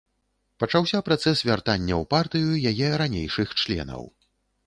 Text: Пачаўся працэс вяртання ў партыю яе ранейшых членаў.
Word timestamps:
Пачаўся 0.61 1.01
працэс 1.09 1.43
вяртання 1.49 1.95
ў 2.01 2.03
партыю 2.15 2.57
яе 2.71 2.89
ранейшых 3.01 3.47
членаў. 3.65 4.01